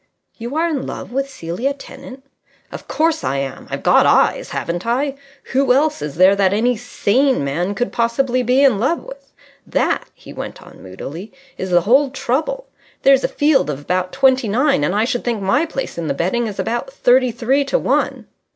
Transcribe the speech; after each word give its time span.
"You 0.39 0.55
are 0.55 0.67
in 0.67 0.87
love 0.87 1.11
with 1.11 1.29
Celia 1.29 1.75
Tennant?" 1.75 2.25
"Of 2.71 2.87
course 2.87 3.23
I 3.23 3.37
am. 3.37 3.67
I've 3.69 3.83
got 3.83 4.07
eyes, 4.07 4.49
haven't 4.49 4.83
I? 4.83 5.13
Who 5.53 5.73
else 5.73 6.01
is 6.01 6.15
there 6.15 6.35
that 6.37 6.53
any 6.55 6.75
sane 6.75 7.43
man 7.43 7.75
could 7.75 7.91
possibly 7.91 8.41
be 8.41 8.63
in 8.63 8.79
love 8.79 9.03
with? 9.03 9.31
That," 9.67 10.07
he 10.15 10.33
went 10.33 10.59
on, 10.59 10.81
moodily, 10.81 11.31
"is 11.55 11.69
the 11.69 11.81
whole 11.81 12.09
trouble. 12.09 12.65
There's 13.03 13.23
a 13.23 13.27
field 13.27 13.69
of 13.69 13.79
about 13.79 14.11
twenty 14.11 14.47
nine, 14.47 14.83
and 14.83 14.95
I 14.95 15.05
should 15.05 15.23
think 15.23 15.39
my 15.39 15.67
place 15.67 15.99
in 15.99 16.07
the 16.07 16.15
betting 16.15 16.47
is 16.47 16.57
about 16.57 16.91
thirty 16.91 17.29
three 17.29 17.63
to 17.65 17.77
one." 17.77 18.25